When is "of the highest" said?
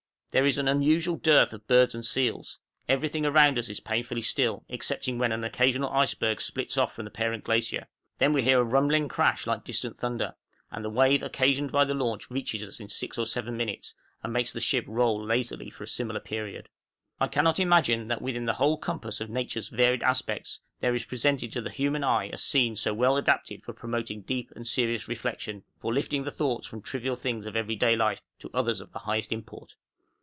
28.79-29.33